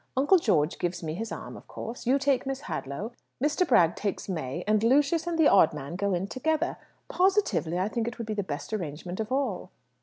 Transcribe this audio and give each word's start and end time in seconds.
Uncle 0.17 0.39
George 0.39 0.79
gives 0.79 1.03
me 1.03 1.13
his 1.13 1.31
arm, 1.31 1.55
of 1.55 1.67
course. 1.67 2.07
You 2.07 2.17
take 2.17 2.47
Miss 2.47 2.61
Hadlow, 2.61 3.11
Mr. 3.39 3.67
Bragg 3.67 3.95
takes 3.95 4.27
May, 4.27 4.63
and 4.65 4.81
Lucius 4.83 5.27
and 5.27 5.37
the 5.37 5.47
odd 5.47 5.75
man 5.75 5.95
go 5.95 6.15
in 6.15 6.25
together. 6.25 6.77
Positively, 7.07 7.77
I 7.77 7.87
think 7.87 8.07
it 8.07 8.17
would 8.17 8.25
be 8.25 8.33
the 8.33 8.41
best 8.41 8.73
arrangement 8.73 9.19
of 9.19 9.31
all." 9.31 9.69